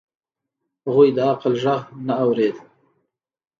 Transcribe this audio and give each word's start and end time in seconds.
هغوی 0.85 1.09
د 1.15 1.17
عقل 1.29 1.53
غږ 1.63 1.81
نه 2.07 2.13
اورېد. 2.23 2.55